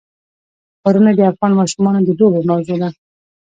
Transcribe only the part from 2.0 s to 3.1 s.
د لوبو موضوع ده.